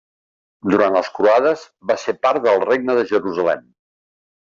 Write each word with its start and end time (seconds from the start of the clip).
Durant 0.73 0.95
les 0.99 1.11
croades, 1.19 1.67
va 1.93 1.99
ser 2.07 2.17
part 2.25 2.45
del 2.49 2.67
Regne 2.67 2.99
de 3.01 3.07
Jerusalem. 3.15 3.67